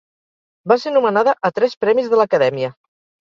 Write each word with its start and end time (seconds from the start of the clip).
Va 0.71 0.77
ser 0.83 0.93
nomenada 0.95 1.35
a 1.49 1.51
tres 1.59 1.77
Premis 1.85 2.09
de 2.15 2.21
l'Acadèmia. 2.23 2.73